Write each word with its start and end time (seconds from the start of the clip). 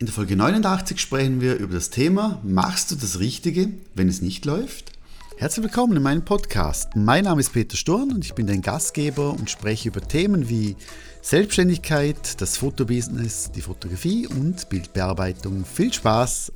In 0.00 0.06
der 0.06 0.14
Folge 0.14 0.36
89 0.36 1.00
sprechen 1.00 1.40
wir 1.40 1.56
über 1.56 1.74
das 1.74 1.90
Thema 1.90 2.40
Machst 2.44 2.92
du 2.92 2.94
das 2.94 3.18
Richtige, 3.18 3.70
wenn 3.96 4.08
es 4.08 4.22
nicht 4.22 4.44
läuft? 4.44 4.92
Herzlich 5.36 5.64
willkommen 5.64 5.96
in 5.96 6.04
meinem 6.04 6.24
Podcast. 6.24 6.94
Mein 6.94 7.24
Name 7.24 7.40
ist 7.40 7.52
Peter 7.52 7.76
Sturm 7.76 8.12
und 8.12 8.24
ich 8.24 8.34
bin 8.34 8.46
dein 8.46 8.62
Gastgeber 8.62 9.32
und 9.32 9.50
spreche 9.50 9.88
über 9.88 10.00
Themen 10.00 10.48
wie 10.48 10.76
Selbstständigkeit, 11.20 12.40
das 12.40 12.58
Fotobusiness, 12.58 13.50
die 13.50 13.60
Fotografie 13.60 14.28
und 14.28 14.68
Bildbearbeitung. 14.68 15.64
Viel 15.64 15.92
Spaß! 15.92 16.52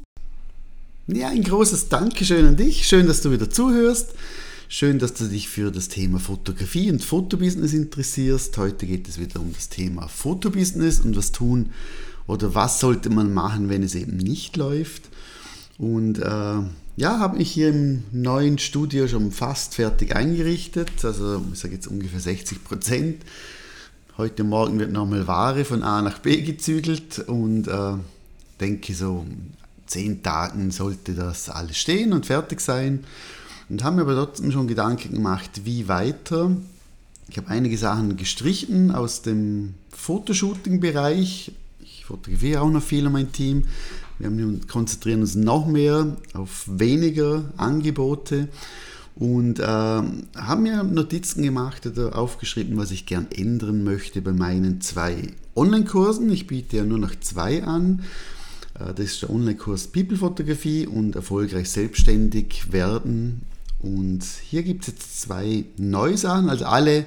Ja, 1.09 1.31
ein 1.31 1.43
großes 1.43 1.89
Dankeschön 1.89 2.47
an 2.47 2.57
dich. 2.57 2.87
Schön, 2.87 3.09
dass 3.09 3.23
du 3.23 3.33
wieder 3.33 3.51
zuhörst. 3.51 4.11
Schön, 4.69 5.01
dass 5.01 5.15
du 5.15 5.25
dich 5.25 5.49
für 5.49 5.73
das 5.73 5.89
Thema 5.89 6.21
Fotografie 6.21 6.93
und 6.93 7.05
Fotobusiness 7.05 7.73
interessierst. 7.73 8.57
Heute 8.57 8.87
geht 8.87 9.09
es 9.09 9.19
wieder 9.19 9.41
um 9.41 9.53
das 9.53 9.69
Thema 9.69 10.07
Fotobusiness 10.07 11.01
und 11.01 11.17
was 11.17 11.33
tun 11.33 11.71
oder 12.27 12.55
was 12.55 12.81
sollte 12.81 13.11
man 13.11 13.33
machen, 13.33 13.69
wenn 13.69 13.83
es 13.83 13.95
eben 13.95 14.17
nicht 14.17 14.57
läuft. 14.57 15.09
Und 15.79 16.19
äh, 16.19 16.63
ja, 16.97 17.19
habe 17.19 17.39
mich 17.39 17.51
hier 17.51 17.71
im 17.71 18.05
neuen 18.13 18.59
Studio 18.59 19.09
schon 19.09 19.33
fast 19.33 19.75
fertig 19.75 20.15
eingerichtet. 20.15 21.05
Also 21.05 21.43
ich 21.53 21.59
sage 21.59 21.75
jetzt 21.75 21.87
ungefähr 21.87 22.21
60 22.21 22.63
Prozent. 22.65 23.23
Heute 24.19 24.45
Morgen 24.45 24.79
wird 24.79 24.93
nochmal 24.93 25.27
Ware 25.27 25.65
von 25.65 25.83
A 25.83 26.03
nach 26.03 26.19
B 26.19 26.43
gezügelt 26.43 27.19
und 27.21 27.67
äh, 27.67 27.95
denke 28.61 28.95
so 28.95 29.27
zehn 29.87 30.23
Tagen 30.23 30.71
sollte 30.71 31.15
das 31.15 31.49
alles 31.49 31.79
stehen 31.79 32.13
und 32.13 32.27
fertig 32.27 32.61
sein. 32.61 33.05
Und 33.69 33.83
haben 33.85 33.97
mir 33.97 34.03
aber 34.03 34.15
trotzdem 34.15 34.53
schon 34.53 34.69
Gedanken 34.69 35.15
gemacht, 35.15 35.63
wie 35.65 35.89
weiter. 35.89 36.55
Ich 37.29 37.39
habe 37.39 37.49
einige 37.49 37.79
Sachen 37.79 38.17
gestrichen 38.17 38.91
aus 38.91 39.23
dem 39.23 39.75
Fotoshooting-Bereich, 39.91 41.53
ich 42.03 42.07
fotografiere 42.07 42.61
auch 42.63 42.71
noch 42.71 42.83
viel 42.83 43.07
an 43.07 43.13
mein 43.13 43.31
Team. 43.31 43.63
Wir 44.19 44.33
konzentrieren 44.67 45.21
uns 45.21 45.37
noch 45.37 45.69
mehr 45.69 46.17
auf 46.35 46.65
weniger 46.67 47.45
Angebote 47.57 48.49
und 49.15 49.61
äh, 49.61 49.63
haben 49.63 50.63
mir 50.63 50.83
Notizen 50.83 51.45
gemacht 51.45 51.87
oder 51.87 52.19
aufgeschrieben, 52.19 52.77
was 52.77 52.91
ich 52.91 53.07
gern 53.07 53.29
ändern 53.31 53.85
möchte 53.85 54.21
bei 54.21 54.33
meinen 54.33 54.81
zwei 54.81 55.29
Online-Kursen. 55.55 56.29
Ich 56.33 56.49
biete 56.49 56.79
ja 56.79 56.85
nur 56.85 56.99
noch 56.99 57.15
zwei 57.21 57.63
an. 57.63 58.03
Äh, 58.75 58.95
das 58.95 59.07
ist 59.07 59.23
der 59.23 59.31
Online-Kurs 59.31 59.87
People 59.87 60.17
Fotografie 60.17 60.89
und 60.89 61.15
erfolgreich 61.15 61.71
selbstständig 61.71 62.73
werden. 62.73 63.43
Und 63.79 64.25
hier 64.49 64.65
gibt 64.65 64.83
es 64.83 64.89
jetzt 64.89 65.21
zwei 65.21 65.67
neue 65.77 66.17
Sachen. 66.17 66.51
Also 66.51 66.65
alle 66.65 67.07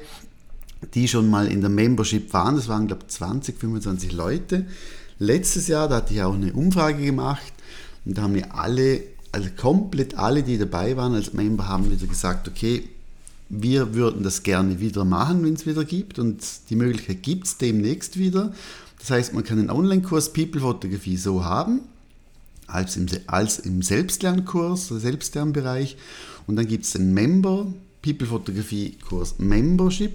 die 0.94 1.08
schon 1.08 1.30
mal 1.30 1.48
in 1.48 1.62
der 1.62 1.70
Membership 1.70 2.34
waren. 2.34 2.56
Das 2.56 2.68
waren, 2.68 2.88
glaube 2.88 3.04
ich, 3.08 3.14
20, 3.14 3.60
25 3.60 4.12
Leute. 4.12 4.66
Letztes 5.20 5.68
Jahr, 5.68 5.88
da 5.88 5.98
hatte 5.98 6.14
ich 6.14 6.22
auch 6.22 6.34
eine 6.34 6.54
Umfrage 6.54 7.04
gemacht 7.04 7.54
und 8.06 8.18
da 8.18 8.24
haben 8.24 8.34
mir 8.34 8.54
alle, 8.54 9.02
also 9.32 9.50
komplett 9.56 10.16
alle, 10.16 10.44
die 10.44 10.58
dabei 10.58 10.98
waren 10.98 11.14
als 11.14 11.34
Member, 11.34 11.68
haben 11.68 11.90
wieder 11.90 12.06
gesagt, 12.06 12.48
okay, 12.48 12.90
wir 13.50 13.94
würden 13.94 14.24
das 14.24 14.44
gerne 14.44 14.80
wieder 14.80 15.06
machen, 15.06 15.44
wenn 15.44 15.54
es 15.54 15.66
wieder 15.66 15.86
gibt 15.86 16.20
und 16.20 16.44
die 16.70 16.76
Möglichkeit 16.76 17.24
gibt 17.24 17.48
es 17.48 17.58
demnächst 17.58 18.18
wieder. 18.18 18.54
Das 19.00 19.12
heißt, 19.12 19.34
man 19.34 19.44
kann 19.44 19.60
einen 19.60 19.70
Online-Kurs 19.70 20.34
People 20.34 20.62
Fotografie 20.62 21.18
so 21.18 21.46
haben, 21.46 21.82
als 22.68 22.98
im, 22.98 23.08
als 23.28 23.60
im 23.60 23.82
Selbstlernkurs, 23.82 24.88
Selbstlernbereich 24.88 25.96
und 26.48 26.56
dann 26.56 26.68
gibt 26.68 26.86
es 26.86 26.92
den 26.94 27.14
Member 27.14 27.68
People 28.06 28.28
Fotografie 28.28 28.98
Kurs 29.10 29.40
Membership. 29.40 30.14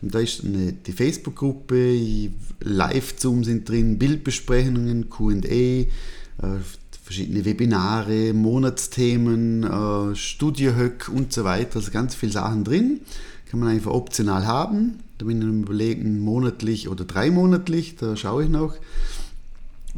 Und 0.00 0.14
da 0.14 0.20
ist 0.20 0.44
eine, 0.44 0.72
die 0.72 0.92
Facebook-Gruppe, 0.92 2.30
Live-Zoom 2.60 3.42
sind 3.42 3.68
drin, 3.68 3.98
Bildbesprechungen, 3.98 5.10
QA, 5.10 5.34
äh, 5.42 5.86
verschiedene 7.02 7.44
Webinare, 7.44 8.32
Monatsthemen, 8.32 9.64
äh, 9.64 10.14
Studiohöck 10.14 11.10
und 11.12 11.32
so 11.32 11.42
weiter. 11.42 11.80
Also 11.80 11.90
ganz 11.90 12.14
viele 12.14 12.30
Sachen 12.30 12.62
drin. 12.62 13.00
Kann 13.50 13.58
man 13.58 13.70
einfach 13.70 13.90
optional 13.90 14.46
haben. 14.46 15.00
Da 15.18 15.26
bin 15.26 15.38
ich 15.38 15.44
am 15.44 15.62
überlegen, 15.62 16.20
monatlich 16.20 16.88
oder 16.88 17.04
dreimonatlich, 17.04 17.96
da 17.96 18.16
schaue 18.16 18.44
ich 18.44 18.48
noch. 18.48 18.76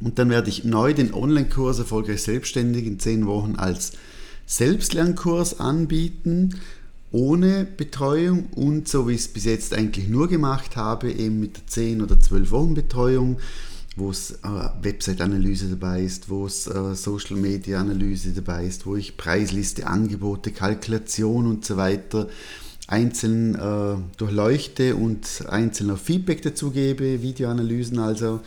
Und 0.01 0.19
dann 0.19 0.31
werde 0.31 0.49
ich 0.49 0.65
neu 0.65 0.95
den 0.95 1.13
Online-Kurs 1.13 1.79
Erfolgreich 1.79 2.23
Selbstständig 2.23 2.87
in 2.87 2.99
zehn 2.99 3.27
Wochen 3.27 3.57
als 3.57 3.93
Selbstlernkurs 4.47 5.61
anbieten 5.61 6.61
ohne 7.17 7.65
Betreuung 7.65 8.49
und 8.55 8.89
so 8.89 9.09
wie 9.09 9.15
ich 9.15 9.21
es 9.23 9.29
bis 9.29 9.47
jetzt 9.47 9.73
eigentlich 9.73 10.07
nur 10.07 10.29
gemacht 10.29 10.77
habe, 10.77 11.11
eben 11.11 11.41
mit 11.41 11.57
der 11.57 11.67
10 11.67 12.03
oder 12.03 12.21
12 12.21 12.51
Wochen 12.51 12.75
Betreuung, 12.75 13.39
wo 13.97 14.11
es 14.11 14.33
äh, 14.33 14.83
Website-Analyse 14.83 15.71
dabei 15.71 16.03
ist, 16.03 16.29
wo 16.29 16.45
es 16.45 16.67
äh, 16.67 16.95
Social-Media-Analyse 16.95 18.33
dabei 18.33 18.67
ist, 18.67 18.85
wo 18.85 18.97
ich 18.97 19.17
Preisliste, 19.17 19.87
Angebote, 19.87 20.51
Kalkulation 20.51 21.47
und 21.47 21.65
so 21.65 21.79
weiter 21.79 22.29
einzeln 22.87 23.55
äh, 23.55 23.97
durchleuchte 24.19 24.95
und 24.95 25.45
einzeln 25.49 25.97
Feedback 25.97 26.43
dazu 26.43 26.71
gebe, 26.71 27.23
Videoanalysen 27.23 27.99
also 27.99 28.41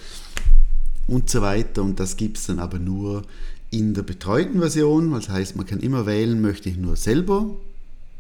und 1.07 1.28
so 1.31 1.41
weiter. 1.41 1.81
Und 1.81 2.00
das 2.00 2.18
gibt 2.18 2.38
es 2.38 2.46
dann 2.46 2.59
aber 2.59 2.78
nur 2.78 3.24
in 3.72 3.96
der 3.96 4.03
betreuten 4.03 4.59
Version. 4.59 5.12
Das 5.12 5.28
heißt, 5.28 5.56
man 5.56 5.66
kann 5.66 5.80
immer 5.80 6.06
wählen, 6.06 6.40
möchte 6.40 6.69
ich 6.69 6.78
nur 6.78 6.96
selber 6.96 7.50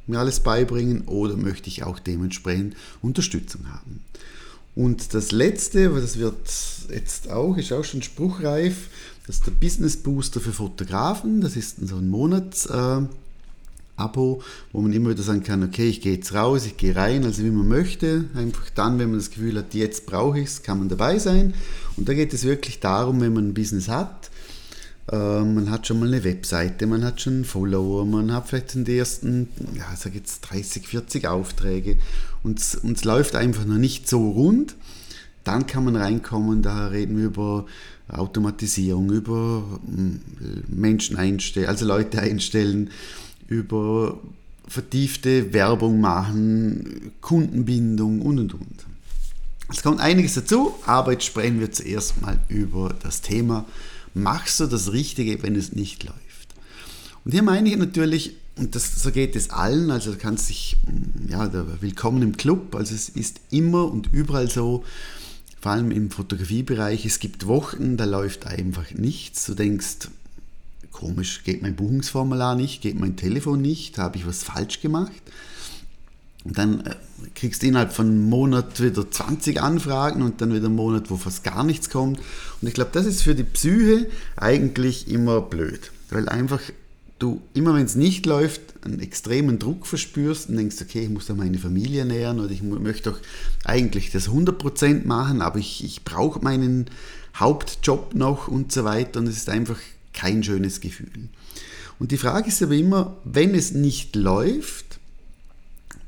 mir 0.09 0.19
alles 0.19 0.41
beibringen 0.41 1.03
oder 1.05 1.37
möchte 1.37 1.69
ich 1.69 1.83
auch 1.83 1.99
dementsprechend 1.99 2.75
Unterstützung 3.01 3.71
haben. 3.71 4.01
Und 4.75 5.13
das 5.13 5.31
letzte, 5.31 5.89
das 5.89 6.17
wird 6.17 6.35
jetzt 6.89 7.29
auch, 7.29 7.57
ist 7.57 7.73
auch 7.73 7.83
schon 7.83 8.01
spruchreif, 8.01 8.89
das 9.29 9.37
ist 9.37 9.45
der 9.45 9.51
Business 9.51 9.95
Booster 9.97 10.39
für 10.39 10.53
Fotografen. 10.53 11.39
Das 11.39 11.55
ist 11.55 11.87
so 11.87 11.97
ein 11.97 12.09
Monats-Abo, 12.09 13.07
äh, 13.97 14.43
wo 14.71 14.81
man 14.81 14.91
immer 14.91 15.11
wieder 15.11 15.21
sagen 15.21 15.43
kann, 15.43 15.61
okay, 15.61 15.87
ich 15.87 16.01
gehe 16.01 16.15
jetzt 16.15 16.33
raus, 16.33 16.65
ich 16.65 16.77
gehe 16.77 16.95
rein, 16.95 17.23
also 17.23 17.43
wie 17.43 17.51
man 17.51 17.67
möchte. 17.67 18.25
Einfach 18.33 18.71
dann, 18.71 18.97
wenn 18.97 19.11
man 19.11 19.19
das 19.19 19.29
Gefühl 19.29 19.55
hat, 19.59 19.75
jetzt 19.75 20.07
brauche 20.07 20.39
ich 20.39 20.47
es, 20.47 20.63
kann 20.63 20.79
man 20.79 20.89
dabei 20.89 21.19
sein. 21.19 21.53
Und 21.95 22.09
da 22.09 22.15
geht 22.15 22.33
es 22.33 22.43
wirklich 22.43 22.79
darum, 22.79 23.21
wenn 23.21 23.33
man 23.33 23.49
ein 23.49 23.53
Business 23.53 23.87
hat, 23.87 24.31
man 25.11 25.71
hat 25.71 25.87
schon 25.87 25.99
mal 25.99 26.07
eine 26.07 26.23
Webseite, 26.23 26.85
man 26.85 27.03
hat 27.03 27.21
schon 27.21 27.43
Follower, 27.43 28.05
man 28.05 28.31
hat 28.31 28.49
vielleicht 28.49 28.75
den 28.75 28.85
ersten, 28.85 29.49
ja, 29.75 29.95
sage 29.95 30.17
jetzt 30.17 30.41
30, 30.41 30.87
40 30.87 31.27
Aufträge 31.27 31.97
und 32.43 32.59
es 32.59 33.03
läuft 33.03 33.35
einfach 33.35 33.65
noch 33.65 33.77
nicht 33.77 34.07
so 34.07 34.29
rund. 34.29 34.75
Dann 35.43 35.65
kann 35.65 35.85
man 35.85 35.95
reinkommen, 35.95 36.61
da 36.61 36.87
reden 36.87 37.17
wir 37.17 37.25
über 37.25 37.65
Automatisierung, 38.07 39.09
über 39.11 39.63
hm, 39.85 40.21
Menschen 40.67 41.17
einstellen, 41.17 41.67
also 41.67 41.85
Leute 41.85 42.19
einstellen, 42.19 42.91
über 43.47 44.19
vertiefte 44.67 45.53
Werbung 45.53 45.99
machen, 45.99 47.11
Kundenbindung 47.21 48.21
und 48.21 48.39
und 48.39 48.53
und. 48.53 48.85
Es 49.71 49.83
kommt 49.83 49.99
einiges 49.99 50.35
dazu, 50.35 50.73
aber 50.85 51.13
jetzt 51.13 51.25
sprechen 51.25 51.59
wir 51.59 51.71
zuerst 51.71 52.21
mal 52.21 52.39
über 52.47 52.95
das 53.01 53.21
Thema 53.21 53.65
machst 54.13 54.59
du 54.59 54.67
das 54.67 54.91
Richtige, 54.91 55.41
wenn 55.43 55.55
es 55.55 55.73
nicht 55.73 56.03
läuft. 56.03 56.17
Und 57.25 57.31
hier 57.31 57.43
meine 57.43 57.69
ich 57.69 57.77
natürlich, 57.77 58.35
und 58.55 58.75
das, 58.75 59.01
so 59.01 59.11
geht 59.11 59.35
es 59.35 59.49
allen, 59.49 59.91
also 59.91 60.11
du 60.11 60.17
kannst 60.17 60.49
dich, 60.49 60.77
ja, 61.27 61.51
willkommen 61.81 62.21
im 62.21 62.37
Club, 62.37 62.75
also 62.75 62.95
es 62.95 63.09
ist 63.09 63.39
immer 63.51 63.85
und 63.91 64.09
überall 64.11 64.49
so, 64.49 64.83
vor 65.61 65.73
allem 65.73 65.91
im 65.91 66.09
Fotografiebereich, 66.09 67.05
es 67.05 67.19
gibt 67.19 67.45
Wochen, 67.47 67.97
da 67.97 68.05
läuft 68.05 68.47
einfach 68.47 68.91
nichts. 68.91 69.45
Du 69.45 69.53
denkst, 69.53 70.07
komisch, 70.91 71.43
geht 71.43 71.61
mein 71.61 71.75
Buchungsformular 71.75 72.55
nicht, 72.55 72.81
geht 72.81 72.97
mein 72.97 73.17
Telefon 73.17 73.61
nicht, 73.61 73.97
habe 73.97 74.17
ich 74.17 74.25
was 74.25 74.43
falsch 74.43 74.81
gemacht? 74.81 75.11
Und 76.45 76.57
dann 76.57 76.85
äh, 76.85 76.95
kriegst 77.35 77.61
du 77.61 77.67
innerhalb 77.67 77.93
von 77.93 78.07
einem 78.07 78.29
Monat 78.29 78.81
wieder 78.81 79.09
20 79.09 79.61
Anfragen 79.61 80.21
und 80.21 80.41
dann 80.41 80.53
wieder 80.53 80.67
einen 80.67 80.75
Monat, 80.75 81.09
wo 81.09 81.17
fast 81.17 81.43
gar 81.43 81.63
nichts 81.63 81.89
kommt. 81.89 82.19
Und 82.61 82.67
ich 82.67 82.73
glaube, 82.73 82.91
das 82.93 83.05
ist 83.05 83.23
für 83.23 83.35
die 83.35 83.43
Psyche 83.43 84.07
eigentlich 84.37 85.09
immer 85.09 85.41
blöd, 85.41 85.91
weil 86.09 86.29
einfach 86.29 86.61
du 87.19 87.41
immer, 87.53 87.73
wenn 87.73 87.85
es 87.85 87.95
nicht 87.95 88.25
läuft, 88.25 88.61
einen 88.85 89.01
extremen 89.01 89.59
Druck 89.59 89.85
verspürst 89.85 90.49
und 90.49 90.55
denkst, 90.55 90.77
okay, 90.81 91.03
ich 91.03 91.09
muss 91.09 91.25
da 91.25 91.35
meine 91.35 91.57
Familie 91.57 92.05
nähern 92.05 92.39
oder 92.39 92.51
ich 92.51 92.63
möchte 92.63 93.11
doch 93.11 93.19
eigentlich 93.65 94.11
das 94.11 94.29
100% 94.29 95.05
machen, 95.05 95.41
aber 95.41 95.59
ich, 95.59 95.83
ich 95.83 96.05
brauche 96.05 96.39
meinen 96.39 96.85
Hauptjob 97.35 98.15
noch 98.15 98.47
und 98.47 98.71
so 98.71 98.85
weiter 98.85 99.19
und 99.19 99.27
es 99.27 99.37
ist 99.37 99.49
einfach 99.49 99.79
kein 100.13 100.43
schönes 100.43 100.79
Gefühl. 100.79 101.29
Und 101.99 102.11
die 102.11 102.17
Frage 102.17 102.47
ist 102.47 102.63
aber 102.63 102.75
immer, 102.75 103.17
wenn 103.25 103.53
es 103.53 103.73
nicht 103.73 104.15
läuft, 104.15 104.88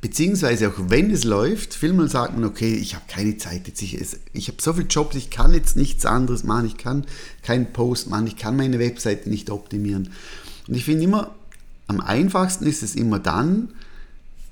Beziehungsweise 0.01 0.69
auch 0.69 0.89
wenn 0.89 1.11
es 1.11 1.23
läuft, 1.23 1.75
vielmal 1.75 2.09
sagt 2.09 2.33
man, 2.33 2.43
okay, 2.43 2.73
ich 2.73 2.95
habe 2.95 3.05
keine 3.07 3.37
Zeit 3.37 3.67
jetzt, 3.67 3.83
ich, 3.83 3.99
ich 4.33 4.47
habe 4.47 4.57
so 4.59 4.73
viele 4.73 4.87
Jobs, 4.87 5.15
ich 5.15 5.29
kann 5.29 5.53
jetzt 5.53 5.77
nichts 5.77 6.07
anderes 6.07 6.43
machen, 6.43 6.65
ich 6.65 6.77
kann 6.77 7.05
keinen 7.43 7.71
Post 7.71 8.09
machen, 8.09 8.25
ich 8.25 8.35
kann 8.35 8.57
meine 8.57 8.79
Webseite 8.79 9.29
nicht 9.29 9.51
optimieren. 9.51 10.09
Und 10.67 10.73
ich 10.73 10.85
finde 10.85 11.03
immer, 11.03 11.35
am 11.85 11.99
einfachsten 12.01 12.65
ist 12.65 12.81
es 12.81 12.95
immer 12.95 13.19
dann, 13.19 13.69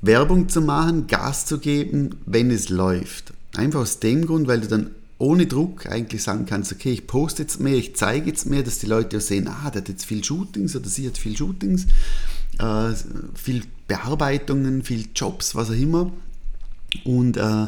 Werbung 0.02 0.50
zu 0.50 0.62
machen, 0.62 1.08
Gas 1.08 1.48
zu 1.48 1.58
geben, 1.58 2.18
wenn 2.28 2.52
es 2.52 2.70
läuft. 2.70 3.34
Einfach 3.56 3.82
aus 3.82 4.00
dem 4.00 4.28
Grund, 4.28 4.48
weil 4.48 4.62
du 4.62 4.68
dann 4.68 4.92
ohne 5.18 5.48
Druck 5.48 5.88
eigentlich 5.88 6.24
sagen 6.24 6.46
kannst, 6.46 6.72
okay, 6.72 6.92
ich 6.92 7.08
poste 7.08 7.42
jetzt 7.42 7.60
mehr, 7.60 7.76
ich 7.76 7.96
zeige 7.96 8.28
jetzt 8.28 8.46
mehr, 8.46 8.64
dass 8.64 8.80
die 8.80 8.86
Leute 8.86 9.18
auch 9.18 9.22
sehen, 9.22 9.48
ah, 9.48 9.70
der 9.70 9.82
hat 9.82 9.90
jetzt 9.90 10.06
viel 10.06 10.24
Shootings 10.24 10.76
oder 10.76 10.88
sie 10.88 11.08
hat 11.08 11.18
viel 11.18 11.36
Shootings, 11.36 11.88
äh, 12.60 12.94
viel 13.36 13.64
Bearbeitungen, 13.88 14.84
viel 14.84 15.08
Jobs, 15.16 15.56
was 15.56 15.70
auch 15.70 15.76
immer. 15.76 16.12
Und 17.04 17.38
äh, 17.38 17.68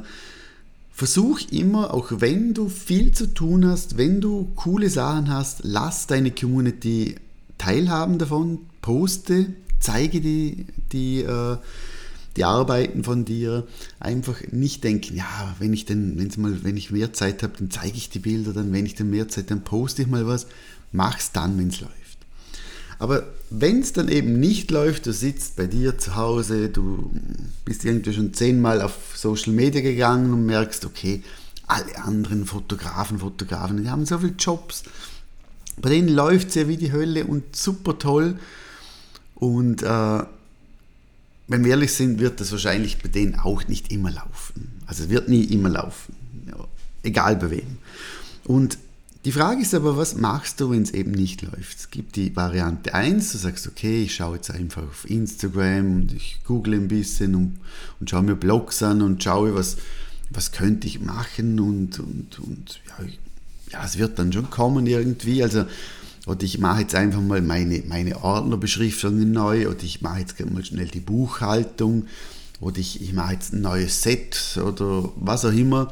versuch 0.91 1.39
immer, 1.51 1.93
auch 1.93 2.11
wenn 2.17 2.53
du 2.53 2.69
viel 2.69 3.11
zu 3.11 3.33
tun 3.33 3.65
hast, 3.65 3.97
wenn 3.97 4.21
du 4.21 4.51
coole 4.55 4.89
Sachen 4.89 5.29
hast, 5.29 5.61
lass 5.63 6.07
deine 6.07 6.31
Community 6.31 7.15
teilhaben 7.57 8.17
davon, 8.17 8.59
poste, 8.81 9.53
zeige 9.79 10.21
die, 10.21 10.65
die, 10.91 11.21
äh, 11.21 11.57
die 12.35 12.43
Arbeiten 12.43 13.03
von 13.03 13.25
dir. 13.25 13.67
Einfach 13.99 14.41
nicht 14.51 14.83
denken, 14.83 15.15
ja, 15.15 15.55
wenn 15.59 15.73
ich 15.73 15.85
denn, 15.85 16.17
wenn's 16.17 16.37
mal, 16.37 16.63
wenn 16.63 16.77
ich 16.77 16.91
mehr 16.91 17.13
Zeit 17.13 17.43
habe, 17.43 17.53
dann 17.57 17.71
zeige 17.71 17.97
ich 17.97 18.09
die 18.09 18.19
Bilder, 18.19 18.53
dann 18.53 18.71
wenn 18.71 18.85
ich 18.85 18.95
dann 18.95 19.09
mehr 19.09 19.27
Zeit, 19.27 19.51
dann 19.51 19.63
poste 19.63 20.03
ich 20.03 20.07
mal 20.07 20.27
was. 20.27 20.47
Mach's 20.91 21.31
dann, 21.31 21.57
wenn 21.57 21.69
es 21.69 21.81
läuft. 21.81 22.00
Aber 23.01 23.23
wenn 23.49 23.79
es 23.79 23.93
dann 23.93 24.09
eben 24.09 24.39
nicht 24.39 24.69
läuft, 24.69 25.07
du 25.07 25.11
sitzt 25.11 25.55
bei 25.55 25.65
dir 25.65 25.97
zu 25.97 26.15
Hause, 26.15 26.69
du 26.69 27.09
bist 27.65 27.83
irgendwie 27.83 28.13
schon 28.13 28.31
zehnmal 28.31 28.79
auf 28.79 28.93
Social 29.15 29.53
Media 29.53 29.81
gegangen 29.81 30.31
und 30.31 30.45
merkst, 30.45 30.85
okay, 30.85 31.23
alle 31.65 31.97
anderen 32.03 32.45
Fotografen, 32.45 33.17
Fotografen, 33.17 33.81
die 33.81 33.89
haben 33.89 34.05
so 34.05 34.19
viele 34.19 34.35
Jobs. 34.37 34.83
Bei 35.77 35.89
denen 35.89 36.09
läuft 36.09 36.49
es 36.49 36.55
ja 36.55 36.67
wie 36.67 36.77
die 36.77 36.91
Hölle 36.91 37.25
und 37.25 37.55
super 37.55 37.97
toll. 37.97 38.37
Und 39.33 39.81
äh, 39.81 40.23
wenn 41.47 41.63
wir 41.63 41.71
ehrlich 41.71 41.93
sind, 41.93 42.19
wird 42.19 42.39
das 42.39 42.51
wahrscheinlich 42.51 43.01
bei 43.01 43.09
denen 43.09 43.33
auch 43.33 43.67
nicht 43.67 43.91
immer 43.91 44.11
laufen. 44.11 44.79
Also 44.85 45.05
es 45.05 45.09
wird 45.09 45.27
nie 45.27 45.45
immer 45.45 45.69
laufen. 45.69 46.13
Ja, 46.47 46.67
egal 47.01 47.35
bei 47.37 47.49
wem. 47.49 47.79
Und 48.43 48.77
die 49.23 49.31
Frage 49.31 49.61
ist 49.61 49.75
aber, 49.75 49.97
was 49.97 50.15
machst 50.15 50.59
du, 50.59 50.71
wenn 50.71 50.81
es 50.81 50.91
eben 50.91 51.11
nicht 51.11 51.43
läuft? 51.43 51.77
Es 51.77 51.91
gibt 51.91 52.15
die 52.15 52.35
Variante 52.35 52.93
1, 52.93 53.31
du 53.33 53.37
sagst, 53.37 53.67
okay, 53.67 54.03
ich 54.03 54.15
schaue 54.15 54.37
jetzt 54.37 54.49
einfach 54.49 54.81
auf 54.81 55.07
Instagram 55.07 56.01
und 56.01 56.13
ich 56.13 56.39
google 56.43 56.73
ein 56.73 56.87
bisschen 56.87 57.35
und, 57.35 57.57
und 57.99 58.09
schaue 58.09 58.23
mir 58.23 58.35
Blogs 58.35 58.81
an 58.81 59.03
und 59.03 59.23
schaue, 59.23 59.53
was, 59.53 59.77
was 60.31 60.51
könnte 60.51 60.87
ich 60.87 61.01
machen 61.01 61.59
und, 61.59 61.99
und, 61.99 62.39
und 62.39 62.79
ja, 62.87 63.05
ja, 63.71 63.85
es 63.85 63.97
wird 63.97 64.17
dann 64.17 64.33
schon 64.33 64.49
kommen 64.49 64.87
irgendwie. 64.87 65.43
Also, 65.43 65.65
oder 66.25 66.43
ich 66.43 66.57
mache 66.57 66.81
jetzt 66.81 66.95
einfach 66.95 67.21
mal 67.21 67.41
meine, 67.41 67.83
meine 67.87 68.23
Ordnerbeschriftungen 68.23 69.31
neu 69.31 69.67
oder 69.67 69.83
ich 69.83 70.01
mache 70.01 70.19
jetzt 70.19 70.39
mal 70.51 70.65
schnell 70.65 70.87
die 70.87 70.99
Buchhaltung 70.99 72.07
oder 72.59 72.77
ich, 72.77 73.01
ich 73.01 73.13
mache 73.13 73.33
jetzt 73.33 73.53
ein 73.53 73.61
neues 73.61 74.01
Set 74.01 74.59
oder 74.63 75.09
was 75.15 75.45
auch 75.45 75.53
immer. 75.53 75.91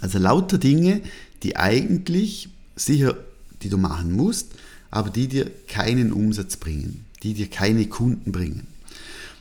Also 0.00 0.18
lauter 0.18 0.58
Dinge, 0.58 1.02
die 1.42 1.56
eigentlich 1.56 2.48
sicher, 2.76 3.16
die 3.62 3.68
du 3.68 3.78
machen 3.78 4.12
musst, 4.12 4.48
aber 4.90 5.10
die 5.10 5.28
dir 5.28 5.50
keinen 5.68 6.12
Umsatz 6.12 6.56
bringen, 6.56 7.04
die 7.22 7.34
dir 7.34 7.48
keine 7.48 7.86
Kunden 7.86 8.32
bringen. 8.32 8.66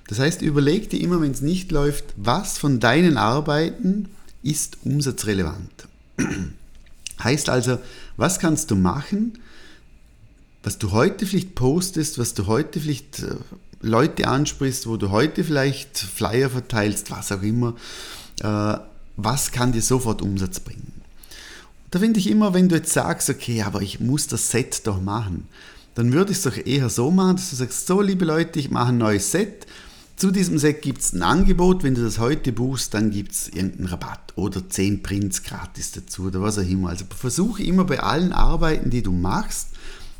Das 0.07 0.19
heißt, 0.19 0.41
überleg 0.41 0.89
dir 0.89 0.99
immer, 0.99 1.21
wenn 1.21 1.31
es 1.31 1.41
nicht 1.41 1.71
läuft, 1.71 2.05
was 2.17 2.57
von 2.57 2.79
deinen 2.79 3.17
Arbeiten 3.17 4.09
ist 4.43 4.77
umsatzrelevant. 4.83 5.87
heißt 7.23 7.49
also, 7.49 7.79
was 8.17 8.39
kannst 8.39 8.71
du 8.71 8.75
machen, 8.75 9.37
was 10.63 10.77
du 10.77 10.91
heute 10.91 11.25
vielleicht 11.25 11.55
postest, 11.55 12.17
was 12.17 12.33
du 12.33 12.47
heute 12.47 12.79
vielleicht 12.79 13.19
äh, 13.19 13.35
Leute 13.81 14.27
ansprichst, 14.27 14.87
wo 14.87 14.97
du 14.97 15.11
heute 15.11 15.43
vielleicht 15.43 15.97
Flyer 15.97 16.49
verteilst, 16.49 17.09
was 17.11 17.31
auch 17.31 17.41
immer, 17.41 17.75
äh, 18.41 18.77
was 19.17 19.51
kann 19.51 19.71
dir 19.71 19.81
sofort 19.81 20.21
Umsatz 20.21 20.59
bringen? 20.59 21.00
Da 21.91 21.99
finde 21.99 22.19
ich 22.19 22.27
immer, 22.29 22.53
wenn 22.53 22.69
du 22.69 22.75
jetzt 22.75 22.93
sagst, 22.93 23.29
okay, 23.29 23.61
aber 23.63 23.81
ich 23.81 23.99
muss 23.99 24.27
das 24.27 24.49
Set 24.49 24.87
doch 24.87 25.01
machen, 25.01 25.47
dann 25.93 26.13
würde 26.13 26.31
ich 26.31 26.37
es 26.37 26.43
doch 26.43 26.57
eher 26.57 26.89
so 26.89 27.11
machen, 27.11 27.35
dass 27.35 27.49
du 27.49 27.57
sagst, 27.57 27.85
so 27.85 28.01
liebe 28.01 28.23
Leute, 28.23 28.59
ich 28.59 28.71
mache 28.71 28.89
ein 28.89 28.97
neues 28.97 29.31
Set. 29.31 29.67
Zu 30.15 30.31
diesem 30.31 30.57
Set 30.57 30.81
gibt 30.81 31.01
es 31.01 31.11
ein 31.13 31.21
Angebot, 31.21 31.83
wenn 31.83 31.95
du 31.95 32.03
das 32.03 32.19
heute 32.19 32.53
buchst, 32.53 32.93
dann 32.93 33.11
gibt 33.11 33.33
es 33.33 33.49
irgendeinen 33.49 33.87
Rabatt 33.87 34.33
oder 34.35 34.69
10 34.69 35.03
Prints 35.03 35.43
gratis 35.43 35.91
dazu 35.91 36.23
oder 36.27 36.41
was 36.41 36.57
auch 36.57 36.67
immer. 36.67 36.89
Also 36.89 37.05
versuche 37.09 37.63
immer 37.63 37.83
bei 37.83 37.99
allen 37.99 38.31
Arbeiten, 38.31 38.89
die 38.89 39.01
du 39.01 39.11
machst, 39.11 39.69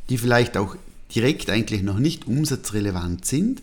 die 0.10 0.18
vielleicht 0.18 0.58
auch 0.58 0.76
direkt 1.16 1.50
eigentlich 1.50 1.84
noch 1.84 2.00
nicht 2.00 2.28
umsatzrelevant 2.28 3.26
sind, 3.26 3.62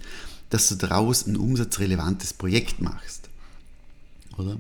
dass 0.49 0.69
du 0.69 0.77
daraus 0.77 1.27
ein 1.27 1.37
umsatzrelevantes 1.37 2.33
Projekt 2.33 2.81
machst. 2.81 3.29
Oder? 4.39 4.57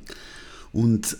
Und 0.72 1.16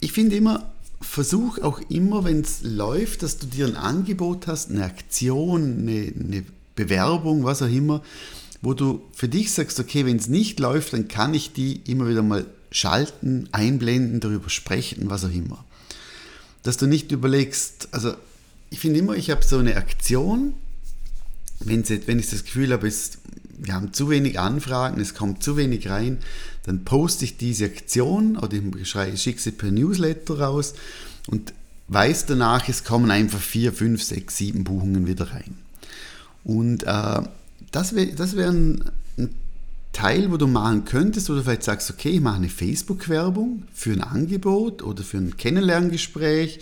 ich 0.00 0.12
finde 0.12 0.36
immer, 0.36 0.72
versuch 1.06 1.58
auch 1.58 1.80
immer, 1.88 2.24
wenn 2.24 2.40
es 2.40 2.62
läuft, 2.62 3.22
dass 3.22 3.38
du 3.38 3.46
dir 3.46 3.66
ein 3.66 3.76
Angebot 3.76 4.46
hast, 4.46 4.70
eine 4.70 4.84
Aktion, 4.84 5.78
eine, 5.80 6.12
eine 6.18 6.44
Bewerbung, 6.74 7.44
was 7.44 7.62
auch 7.62 7.70
immer, 7.70 8.02
wo 8.62 8.74
du 8.74 9.02
für 9.12 9.28
dich 9.28 9.52
sagst, 9.52 9.80
okay, 9.80 10.04
wenn 10.04 10.16
es 10.16 10.28
nicht 10.28 10.60
läuft, 10.60 10.92
dann 10.92 11.08
kann 11.08 11.34
ich 11.34 11.52
die 11.52 11.80
immer 11.86 12.08
wieder 12.08 12.22
mal 12.22 12.46
schalten, 12.70 13.48
einblenden, 13.52 14.20
darüber 14.20 14.50
sprechen, 14.50 15.08
was 15.08 15.24
auch 15.24 15.32
immer. 15.32 15.64
Dass 16.62 16.76
du 16.76 16.86
nicht 16.86 17.12
überlegst, 17.12 17.88
also 17.92 18.14
ich 18.70 18.80
finde 18.80 18.98
immer, 18.98 19.14
ich 19.14 19.30
habe 19.30 19.44
so 19.44 19.58
eine 19.58 19.76
Aktion, 19.76 20.54
wenn, 21.60 21.80
ich 21.80 22.30
das 22.30 22.44
Gefühl 22.44 22.72
habe, 22.72 22.92
wir 23.58 23.74
haben 23.74 23.92
zu 23.92 24.10
wenig 24.10 24.38
Anfragen, 24.38 25.00
es 25.00 25.14
kommt 25.14 25.42
zu 25.42 25.56
wenig 25.56 25.88
rein, 25.88 26.18
dann 26.66 26.84
poste 26.84 27.24
ich 27.24 27.36
diese 27.36 27.66
Aktion 27.66 28.36
oder 28.36 28.58
ich 28.80 28.90
schicke 28.90 29.40
sie 29.40 29.52
per 29.52 29.70
Newsletter 29.70 30.40
raus 30.40 30.74
und 31.28 31.52
weiß 31.88 32.26
danach, 32.26 32.68
es 32.68 32.84
kommen 32.84 33.10
einfach 33.10 33.40
vier, 33.40 33.72
fünf, 33.72 34.02
sechs, 34.02 34.36
sieben 34.36 34.64
Buchungen 34.64 35.06
wieder 35.06 35.30
rein. 35.30 35.56
Und 36.42 36.82
äh, 36.82 37.22
das 37.70 37.94
wäre 37.94 38.12
das 38.14 38.36
wär 38.36 38.48
ein, 38.48 38.84
ein 39.16 39.30
Teil, 39.92 40.30
wo 40.30 40.36
du 40.36 40.48
machen 40.48 40.84
könntest, 40.84 41.30
wo 41.30 41.34
du 41.34 41.42
vielleicht 41.42 41.62
sagst, 41.62 41.90
okay, 41.90 42.10
ich 42.10 42.20
mache 42.20 42.36
eine 42.36 42.48
Facebook-Werbung 42.48 43.62
für 43.72 43.92
ein 43.92 44.02
Angebot 44.02 44.82
oder 44.82 45.04
für 45.04 45.18
ein 45.18 45.36
Kennenlerngespräch 45.36 46.58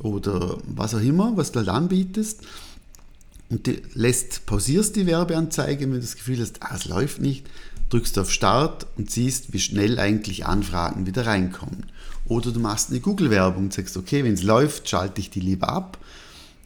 oder 0.00 0.58
was 0.66 0.94
auch 0.94 1.02
immer, 1.02 1.36
was 1.36 1.52
du 1.52 1.58
halt 1.58 1.68
anbietest 1.68 2.42
und 3.50 3.66
du 3.66 3.72
lässt, 3.94 4.46
pausierst 4.46 4.94
die 4.94 5.06
Werbeanzeige, 5.06 5.84
wenn 5.84 5.94
du 5.94 6.00
das 6.00 6.14
Gefühl 6.14 6.40
hast, 6.40 6.62
ah, 6.62 6.74
es 6.76 6.84
läuft 6.86 7.20
nicht, 7.20 7.46
drückst 7.90 8.18
auf 8.18 8.32
Start 8.32 8.86
und 8.96 9.10
siehst, 9.10 9.52
wie 9.52 9.60
schnell 9.60 9.98
eigentlich 9.98 10.46
Anfragen 10.46 11.06
wieder 11.06 11.26
reinkommen. 11.26 11.86
Oder 12.26 12.52
du 12.52 12.60
machst 12.60 12.90
eine 12.90 13.00
Google-Werbung 13.00 13.64
und 13.64 13.72
sagst, 13.72 13.96
okay, 13.96 14.24
wenn 14.24 14.34
es 14.34 14.42
läuft, 14.42 14.88
schalte 14.88 15.20
ich 15.20 15.30
die 15.30 15.40
lieber 15.40 15.68
ab. 15.68 15.98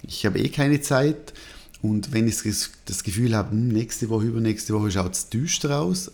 Ich 0.03 0.26
habe 0.26 0.38
eh 0.38 0.49
keine 0.49 0.81
Zeit. 0.81 1.32
Und 1.83 2.12
wenn 2.12 2.28
ich 2.28 2.37
das 2.85 3.02
Gefühl 3.02 3.35
habe, 3.35 3.50
hm, 3.50 3.69
nächste 3.69 4.09
Woche, 4.09 4.25
übernächste 4.25 4.75
Woche 4.75 4.90
schaut 4.90 5.14
es 5.14 5.28
düster 5.28 5.81
aus, 5.81 6.12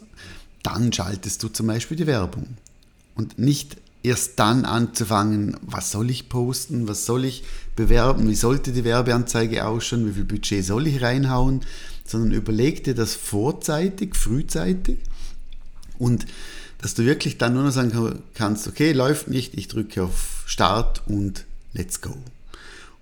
dann 0.63 0.93
schaltest 0.93 1.43
du 1.43 1.49
zum 1.49 1.67
Beispiel 1.67 1.97
die 1.97 2.07
Werbung. 2.07 2.47
Und 3.15 3.39
nicht 3.39 3.77
erst 4.03 4.39
dann 4.39 4.65
anzufangen, 4.65 5.57
was 5.63 5.91
soll 5.91 6.11
ich 6.11 6.29
posten, 6.29 6.89
was 6.89 7.05
soll 7.05 7.25
ich 7.25 7.45
bewerben, 7.77 8.29
wie 8.29 8.35
sollte 8.35 8.73
die 8.73 8.85
Werbeanzeige 8.85 9.67
ausschauen, 9.67 10.09
wie 10.09 10.13
viel 10.13 10.25
Budget 10.25 10.65
soll 10.65 10.87
ich 10.87 11.03
reinhauen, 11.03 11.61
sondern 12.11 12.33
überleg 12.33 12.85
dir 12.85 12.95
das 12.95 13.15
vorzeitig, 13.15 14.17
frühzeitig 14.17 14.99
und 15.99 16.27
dass 16.79 16.95
du 16.95 17.05
wirklich 17.05 17.39
dann 17.39 17.55
nur 17.55 17.63
noch 17.63 17.73
sagen 17.73 18.23
kannst, 18.35 18.67
okay, 18.67 18.93
läuft 18.93 19.29
nicht, 19.29 19.55
ich 19.55 19.69
drücke 19.69 20.03
auf 20.03 20.45
Start 20.47 21.03
und 21.07 21.45
let's 21.73 22.01
go. 22.01 22.11
Und 22.11 22.25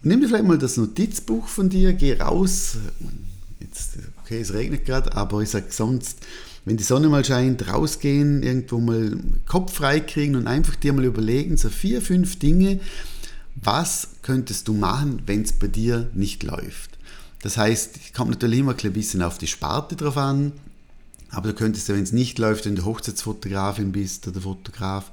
nimm 0.03 0.21
dir 0.21 0.29
vielleicht 0.29 0.45
mal 0.45 0.59
das 0.59 0.77
Notizbuch 0.77 1.47
von 1.47 1.69
dir, 1.69 1.93
geh 1.93 2.15
raus, 2.15 2.77
jetzt, 3.61 3.99
okay, 4.23 4.41
es 4.41 4.53
regnet 4.53 4.85
gerade, 4.85 5.15
aber 5.15 5.41
ich 5.43 5.51
sage 5.51 5.67
sonst, 5.71 6.19
wenn 6.65 6.77
die 6.77 6.85
Sonne 6.85 7.09
mal 7.09 7.25
scheint, 7.25 7.69
rausgehen, 7.69 8.43
irgendwo 8.43 8.79
mal 8.79 9.17
Kopf 9.47 9.75
frei 9.75 10.01
kriegen 10.01 10.37
und 10.37 10.47
einfach 10.47 10.77
dir 10.77 10.93
mal 10.93 11.05
überlegen, 11.05 11.57
so 11.57 11.71
vier, 11.71 12.03
fünf 12.03 12.39
Dinge, 12.39 12.81
was 13.55 14.09
könntest 14.23 14.69
du 14.69 14.75
machen, 14.75 15.23
wenn 15.27 15.43
es 15.43 15.53
bei 15.53 15.69
dir 15.69 16.11
nicht 16.15 16.43
läuft. 16.43 16.99
Das 17.43 17.57
heißt, 17.57 17.97
es 17.97 18.13
kommt 18.13 18.31
natürlich 18.31 18.61
immer 18.61 18.75
ein 18.75 18.93
bisschen 18.93 19.23
auf 19.23 19.39
die 19.39 19.47
Sparte 19.47 19.97
drauf 19.97 20.17
an, 20.17 20.53
aber 21.31 21.49
du 21.49 21.55
könntest 21.55 21.89
ja, 21.89 21.95
wenn 21.95 22.03
es 22.03 22.13
nicht 22.13 22.39
läuft, 22.39 22.67
wenn 22.67 22.77
du 22.77 22.85
Hochzeitsfotografin 22.85 23.93
bist 23.93 24.27
oder 24.27 24.41
Fotograf, 24.41 25.11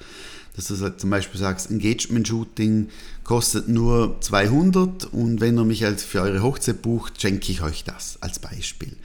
dass 0.56 0.68
du 0.68 0.98
zum 0.98 1.10
Beispiel 1.10 1.40
sagst, 1.40 1.70
Engagement-Shooting 1.70 2.90
kostet 3.24 3.68
nur 3.68 4.16
200 4.22 5.06
und 5.06 5.42
wenn 5.42 5.58
ihr 5.58 5.66
mich 5.66 5.84
als 5.84 6.04
für 6.04 6.22
eure 6.22 6.42
Hochzeit 6.42 6.82
bucht, 6.82 7.22
schenke 7.22 7.52
ich 7.52 7.62
euch 7.62 7.84
das 7.84 8.18
als 8.22 8.40
Beispiel. 8.40 8.96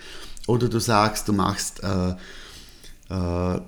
Oder 0.46 0.68
du 0.68 0.78
sagst, 0.78 1.28
du 1.28 1.32
machst 1.32 1.82
äh, 1.82 2.14
äh, 3.10 3.60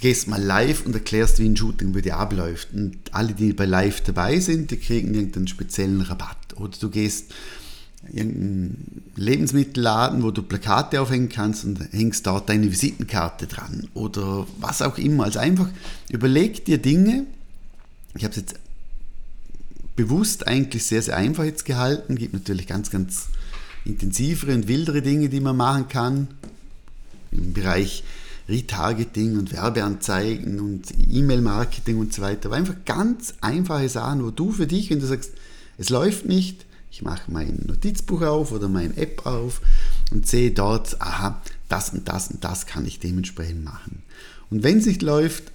gehst 0.00 0.28
mal 0.28 0.42
live 0.42 0.84
und 0.84 0.94
erklärst, 0.94 1.38
wie 1.38 1.48
ein 1.48 1.56
Shooting 1.56 1.92
bei 1.92 2.00
dir 2.00 2.16
abläuft. 2.16 2.68
Und 2.74 2.98
alle, 3.12 3.32
die 3.32 3.52
bei 3.52 3.66
live 3.66 4.00
dabei 4.02 4.38
sind, 4.40 4.70
die 4.70 4.76
kriegen 4.76 5.14
irgendeinen 5.14 5.48
speziellen 5.48 6.00
Rabatt. 6.00 6.56
Oder 6.56 6.76
du 6.78 6.90
gehst 6.90 7.32
irgendeinen 8.12 9.02
Lebensmittelladen, 9.16 10.22
wo 10.22 10.30
du 10.30 10.42
Plakate 10.42 11.00
aufhängen 11.00 11.28
kannst 11.28 11.64
und 11.64 11.80
hängst 11.92 12.26
dort 12.26 12.48
deine 12.48 12.70
Visitenkarte 12.70 13.46
dran. 13.46 13.88
Oder 13.94 14.46
was 14.60 14.82
auch 14.82 14.98
immer. 14.98 15.24
Also 15.24 15.38
einfach 15.38 15.68
überleg 16.10 16.64
dir 16.64 16.78
Dinge. 16.78 17.26
Ich 18.14 18.24
habe 18.24 18.32
es 18.32 18.36
jetzt 18.36 18.54
bewusst 19.96 20.46
eigentlich 20.46 20.84
sehr, 20.84 21.02
sehr 21.02 21.16
einfach 21.16 21.44
jetzt 21.44 21.64
gehalten. 21.64 22.16
Gibt 22.16 22.34
natürlich 22.34 22.66
ganz, 22.66 22.90
ganz 22.90 23.26
intensivere 23.84 24.54
und 24.54 24.68
wildere 24.68 25.02
Dinge, 25.02 25.28
die 25.28 25.40
man 25.40 25.56
machen 25.56 25.88
kann. 25.88 26.28
Im 27.32 27.52
Bereich 27.52 28.04
Retargeting 28.48 29.38
und 29.38 29.52
Werbeanzeigen 29.52 30.60
und 30.60 30.84
E-Mail-Marketing 31.10 31.98
und 31.98 32.12
so 32.12 32.22
weiter. 32.22 32.46
Aber 32.46 32.56
einfach 32.56 32.76
ganz 32.84 33.34
einfache 33.40 33.88
Sachen, 33.88 34.22
wo 34.22 34.30
du 34.30 34.52
für 34.52 34.66
dich, 34.66 34.90
wenn 34.90 35.00
du 35.00 35.06
sagst, 35.06 35.32
es 35.78 35.90
läuft 35.90 36.26
nicht, 36.26 36.65
ich 36.96 37.02
mache 37.02 37.30
mein 37.30 37.62
Notizbuch 37.66 38.22
auf 38.22 38.52
oder 38.52 38.68
meine 38.68 38.96
App 38.96 39.26
auf 39.26 39.60
und 40.12 40.26
sehe 40.26 40.50
dort, 40.50 40.98
aha, 41.02 41.42
das 41.68 41.90
und 41.90 42.08
das 42.08 42.28
und 42.28 42.42
das 42.42 42.64
kann 42.64 42.86
ich 42.86 43.00
dementsprechend 43.00 43.62
machen. 43.62 44.02
Und 44.48 44.62
wenn 44.62 44.78
es 44.78 44.86
nicht 44.86 45.02
läuft, 45.02 45.52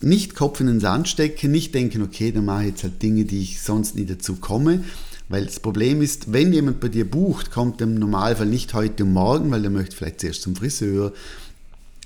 nicht 0.00 0.34
Kopf 0.34 0.60
in 0.60 0.68
den 0.68 0.80
Sand 0.80 1.08
stecken, 1.08 1.50
nicht 1.50 1.74
denken, 1.74 2.00
okay, 2.00 2.32
dann 2.32 2.46
mache 2.46 2.62
ich 2.62 2.68
jetzt 2.70 2.82
halt 2.84 3.02
Dinge, 3.02 3.26
die 3.26 3.42
ich 3.42 3.60
sonst 3.60 3.94
nie 3.94 4.06
dazu 4.06 4.36
komme. 4.36 4.84
Weil 5.28 5.44
das 5.44 5.60
Problem 5.60 6.00
ist, 6.00 6.32
wenn 6.32 6.54
jemand 6.54 6.80
bei 6.80 6.88
dir 6.88 7.04
bucht, 7.04 7.50
kommt 7.50 7.82
er 7.82 7.88
im 7.88 7.96
Normalfall 7.96 8.46
nicht 8.46 8.72
heute 8.72 9.04
und 9.04 9.12
morgen, 9.12 9.50
weil 9.50 9.64
er 9.64 9.70
möchte 9.70 9.96
vielleicht 9.96 10.20
zuerst 10.20 10.42
zum 10.42 10.56
Friseur, 10.56 11.12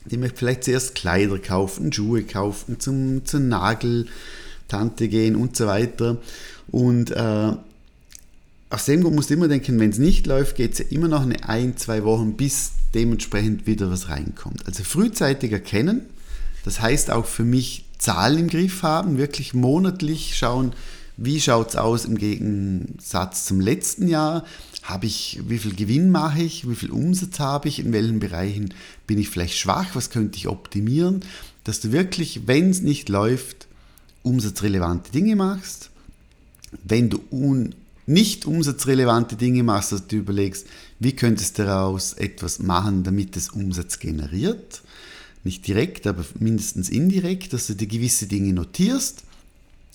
die 0.05 0.17
möchte 0.17 0.39
vielleicht 0.39 0.65
zuerst 0.65 0.97
Kleider 0.97 1.39
kaufen, 1.39 1.93
Schuhe 1.93 2.25
kaufen, 2.25 2.81
zum, 2.81 3.25
zur 3.25 3.39
Nageltante 4.71 5.09
gehen 5.09 5.37
und 5.37 5.57
so 5.57 5.67
weiter. 5.67 6.19
Und 6.71 7.11
äh, 7.11 7.53
aus 8.71 8.85
dem 8.85 9.03
Grund 9.03 9.17
musst 9.17 9.31
du 9.31 9.35
immer 9.35 9.49
denken, 9.49 9.79
wenn 9.81 9.91
es 9.91 9.99
nicht 9.99 10.27
läuft, 10.27 10.57
geht 10.57 10.73
es 10.75 10.79
ja 10.79 10.85
immer 10.91 11.09
noch 11.09 11.23
eine 11.23 11.49
ein, 11.49 11.77
zwei 11.77 12.05
Wochen, 12.05 12.35
bis 12.35 12.73
dementsprechend 12.95 13.67
wieder 13.67 13.91
was 13.91 14.09
reinkommt. 14.09 14.67
Also 14.67 14.85
frühzeitig 14.85 15.53
erkennen, 15.53 16.03
das 16.65 16.81
heißt 16.81 17.11
auch 17.11 17.27
für 17.27 17.45
mich 17.45 17.85
Zahlen 17.99 18.39
im 18.39 18.49
Griff 18.49 18.83
haben, 18.83 19.19
wirklich 19.19 19.55
monatlich 19.55 20.37
schauen, 20.37 20.73
wie 21.17 21.41
schaut 21.41 21.71
es 21.71 21.77
aus 21.77 22.07
im 22.07 22.17
Gegensatz 22.17 23.45
zum 23.45 23.61
letzten 23.61 24.09
Jahr? 24.09 24.45
Habe 24.83 25.05
ich, 25.05 25.41
wie 25.47 25.59
viel 25.59 25.75
Gewinn 25.75 26.11
mache 26.11 26.43
ich? 26.43 26.67
Wie 26.67 26.75
viel 26.75 26.91
Umsatz 26.91 27.39
habe 27.39 27.69
ich? 27.69 27.79
In 27.79 27.93
welchen 27.93 28.21
Bereichen 28.21 28.73
bin 29.07 29.19
ich 29.19 29.29
vielleicht 29.29 29.59
schwach? 29.59 29.89
Was 29.93 30.09
könnte 30.09 30.39
ich 30.39 30.49
optimieren? 30.49 31.21
Dass 31.65 31.81
du 31.81 31.93
wirklich, 31.93 32.47
wenn 32.47 32.71
es 32.71 32.81
nicht 32.81 33.11
läuft, 33.11 33.69
umsatzrelevante 34.23 35.13
Dinge 35.13 35.37
machst. 35.37 35.91
Wenn 36.85 37.11
du 37.11 37.21
un 37.31 37.75
nicht 38.07 38.45
umsatzrelevante 38.45 39.37
Dinge 39.37 39.63
machst, 39.63 39.93
dass 39.93 40.07
du 40.07 40.17
überlegst, 40.17 40.67
wie 40.99 41.15
könntest 41.15 41.59
du 41.59 41.65
daraus 41.65 42.15
etwas 42.15 42.59
machen, 42.59 43.05
damit 43.05 43.37
es 43.37 43.51
Umsatz 43.51 44.01
generiert 44.01 44.83
nicht 45.45 45.67
direkt, 45.67 46.07
aber 46.07 46.25
mindestens 46.39 46.89
indirekt, 46.89 47.53
dass 47.53 47.67
du 47.67 47.75
dir 47.75 47.87
gewisse 47.87 48.27
Dinge 48.27 48.53
notierst. 48.53 49.25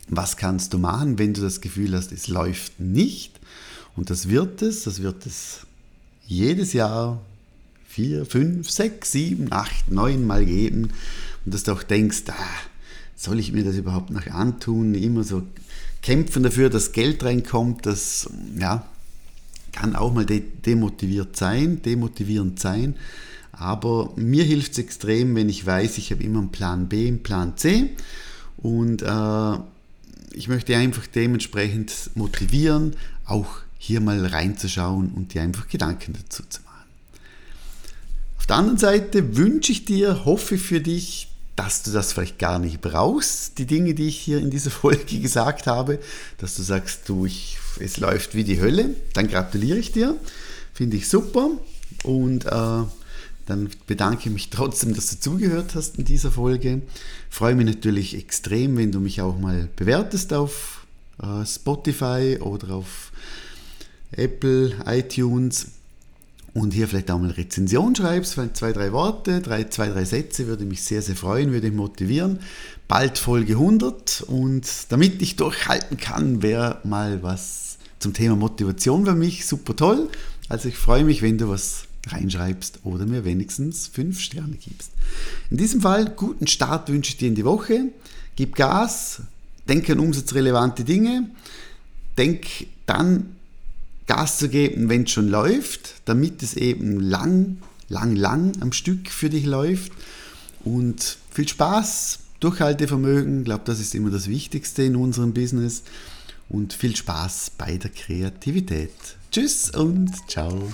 Was 0.07 0.37
kannst 0.37 0.73
du 0.73 0.77
machen, 0.77 1.17
wenn 1.19 1.33
du 1.33 1.41
das 1.41 1.61
Gefühl 1.61 1.95
hast, 1.95 2.11
es 2.11 2.27
läuft 2.27 2.79
nicht? 2.79 3.39
Und 3.95 4.09
das 4.09 4.29
wird 4.29 4.61
es, 4.61 4.83
das 4.83 5.01
wird 5.01 5.25
es 5.25 5.65
jedes 6.27 6.73
Jahr 6.73 7.21
vier, 7.87 8.25
fünf, 8.25 8.69
sechs, 8.69 9.11
sieben, 9.11 9.51
acht, 9.51 9.89
neun 9.91 10.25
Mal 10.25 10.45
geben. 10.45 10.89
Und 11.45 11.53
dass 11.53 11.63
du 11.63 11.71
auch 11.71 11.83
denkst, 11.83 12.23
ah, 12.27 12.33
soll 13.15 13.39
ich 13.39 13.51
mir 13.51 13.63
das 13.63 13.75
überhaupt 13.75 14.09
noch 14.09 14.27
antun? 14.27 14.93
Immer 14.95 15.23
so 15.23 15.43
kämpfen 16.01 16.43
dafür, 16.43 16.69
dass 16.69 16.91
Geld 16.91 17.23
reinkommt, 17.23 17.85
das 17.85 18.29
ja, 18.59 18.85
kann 19.71 19.95
auch 19.95 20.13
mal 20.13 20.25
demotiviert 20.25 21.35
sein, 21.35 21.81
demotivierend 21.81 22.59
sein. 22.59 22.95
Aber 23.51 24.13
mir 24.15 24.43
hilft 24.43 24.73
es 24.73 24.77
extrem, 24.79 25.35
wenn 25.35 25.49
ich 25.49 25.65
weiß, 25.65 25.97
ich 25.97 26.11
habe 26.11 26.23
immer 26.23 26.39
einen 26.39 26.51
Plan 26.51 26.87
B, 26.89 27.07
einen 27.07 27.23
Plan 27.23 27.57
C 27.57 27.91
und 28.57 29.01
äh, 29.01 29.57
ich 30.33 30.47
möchte 30.49 30.75
einfach 30.75 31.07
dementsprechend 31.07 32.11
motivieren, 32.15 32.95
auch 33.25 33.61
hier 33.77 34.01
mal 34.01 34.25
reinzuschauen 34.25 35.09
und 35.09 35.33
dir 35.33 35.41
einfach 35.41 35.67
Gedanken 35.67 36.13
dazu 36.13 36.43
zu 36.49 36.61
machen. 36.63 36.75
Auf 38.37 38.45
der 38.45 38.57
anderen 38.57 38.77
Seite 38.77 39.37
wünsche 39.37 39.71
ich 39.71 39.85
dir, 39.85 40.25
hoffe 40.25 40.57
für 40.57 40.81
dich, 40.81 41.29
dass 41.55 41.83
du 41.83 41.91
das 41.91 42.11
vielleicht 42.11 42.37
gar 42.37 42.59
nicht 42.59 42.81
brauchst, 42.81 43.57
die 43.57 43.65
Dinge, 43.65 43.93
die 43.93 44.07
ich 44.07 44.19
hier 44.19 44.39
in 44.39 44.49
dieser 44.49 44.71
Folge 44.71 45.19
gesagt 45.21 45.67
habe, 45.67 45.99
dass 46.37 46.55
du 46.55 46.63
sagst, 46.63 47.07
du, 47.07 47.25
ich, 47.25 47.57
es 47.79 47.97
läuft 47.97 48.35
wie 48.35 48.43
die 48.43 48.59
Hölle, 48.59 48.95
dann 49.13 49.27
gratuliere 49.27 49.77
ich 49.77 49.91
dir, 49.91 50.15
finde 50.73 50.97
ich 50.97 51.07
super. 51.07 51.51
Und 52.03 52.45
äh, 52.45 52.83
dann 53.45 53.69
bedanke 53.87 54.27
ich 54.27 54.33
mich 54.33 54.49
trotzdem, 54.49 54.93
dass 54.93 55.09
du 55.09 55.19
zugehört 55.19 55.75
hast 55.75 55.97
in 55.97 56.05
dieser 56.05 56.31
Folge. 56.31 56.81
Freue 57.29 57.55
mich 57.55 57.67
natürlich 57.67 58.15
extrem, 58.15 58.75
wenn 58.77 58.91
du 58.91 58.99
mich 58.99 59.21
auch 59.21 59.37
mal 59.37 59.69
bewertest 59.75 60.33
auf 60.33 60.85
äh, 61.21 61.45
Spotify 61.45 62.37
oder 62.41 62.75
auf 62.75 63.11
Apple, 64.11 64.73
iTunes 64.85 65.67
und 66.55 66.73
hier 66.73 66.87
vielleicht 66.87 67.11
auch 67.11 67.19
mal 67.19 67.25
eine 67.25 67.37
Rezension 67.37 67.93
schreibst, 67.95 68.39
zwei, 68.53 68.71
drei 68.71 68.93
Worte, 68.93 69.41
drei, 69.41 69.65
zwei, 69.65 69.89
drei 69.89 70.05
Sätze, 70.05 70.47
würde 70.47 70.63
mich 70.63 70.81
sehr, 70.83 71.01
sehr 71.01 71.17
freuen, 71.17 71.51
würde 71.51 71.67
mich 71.67 71.75
motivieren. 71.75 72.39
Bald 72.87 73.17
Folge 73.17 73.53
100 73.53 74.21
und 74.21 74.65
damit 74.87 75.21
ich 75.21 75.35
durchhalten 75.35 75.97
kann, 75.97 76.41
wäre 76.41 76.79
mal 76.85 77.21
was 77.21 77.77
zum 77.99 78.13
Thema 78.13 78.37
Motivation 78.37 79.05
für 79.05 79.15
mich 79.15 79.45
super 79.45 79.75
toll. 79.75 80.07
Also 80.47 80.69
ich 80.69 80.77
freue 80.77 81.03
mich, 81.03 81.21
wenn 81.21 81.37
du 81.37 81.49
was 81.49 81.87
reinschreibst 82.07 82.79
oder 82.85 83.05
mir 83.05 83.25
wenigstens 83.25 83.87
fünf 83.87 84.21
Sterne 84.21 84.55
gibst. 84.55 84.91
In 85.49 85.57
diesem 85.57 85.81
Fall 85.81 86.05
guten 86.15 86.47
Start 86.47 86.87
wünsche 86.87 87.11
ich 87.11 87.17
dir 87.17 87.27
in 87.27 87.35
die 87.35 87.43
Woche. 87.43 87.89
Gib 88.37 88.55
Gas, 88.55 89.23
denke 89.67 89.91
an 89.91 89.99
umsatzrelevante 89.99 90.85
Dinge, 90.85 91.29
denk 92.17 92.47
dann 92.85 93.34
Gas 94.07 94.37
zu 94.37 94.49
geben, 94.49 94.89
wenn 94.89 95.03
es 95.03 95.11
schon 95.11 95.27
läuft, 95.27 95.95
damit 96.05 96.43
es 96.43 96.55
eben 96.55 96.99
lang, 96.99 97.57
lang, 97.89 98.15
lang 98.15 98.53
am 98.61 98.71
Stück 98.71 99.09
für 99.09 99.29
dich 99.29 99.45
läuft. 99.45 99.91
Und 100.63 101.17
viel 101.31 101.47
Spaß, 101.47 102.19
Durchhaltevermögen, 102.39 103.39
ich 103.39 103.45
glaube, 103.45 103.63
das 103.65 103.79
ist 103.79 103.95
immer 103.95 104.11
das 104.11 104.27
Wichtigste 104.27 104.83
in 104.83 104.95
unserem 104.95 105.33
Business. 105.33 105.83
Und 106.47 106.73
viel 106.73 106.95
Spaß 106.95 107.51
bei 107.57 107.77
der 107.77 107.89
Kreativität. 107.89 108.91
Tschüss 109.31 109.71
und 109.71 110.11
ciao. 110.29 110.71